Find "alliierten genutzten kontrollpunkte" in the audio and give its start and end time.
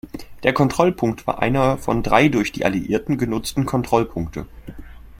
2.65-4.47